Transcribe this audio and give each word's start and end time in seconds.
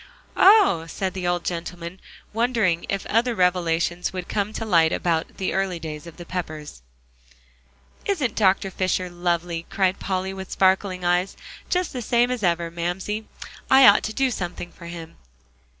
"Oh!" 0.35 0.87
said 0.87 1.13
the 1.13 1.27
old 1.27 1.45
gentleman, 1.45 1.99
wondering 2.33 2.87
if 2.89 3.05
other 3.05 3.35
revelations 3.35 4.11
would 4.11 4.27
come 4.27 4.51
to 4.53 4.65
light 4.65 4.91
about 4.91 5.37
the 5.37 5.53
early 5.53 5.77
days 5.77 6.07
of 6.07 6.17
the 6.17 6.25
Peppers. 6.25 6.81
"Isn't 8.07 8.33
Dr. 8.33 8.71
Fisher 8.71 9.11
lovely?" 9.11 9.67
cried 9.69 9.99
Polly, 9.99 10.33
with 10.33 10.49
sparkling 10.49 11.05
eyes, 11.05 11.37
"just 11.69 11.93
the 11.93 12.01
same 12.01 12.31
as 12.31 12.41
ever. 12.41 12.71
Mamsie, 12.71 13.27
I 13.69 13.87
ought 13.87 14.01
to 14.05 14.11
do 14.13 14.31
something 14.31 14.71
for 14.71 14.87
him. 14.87 15.17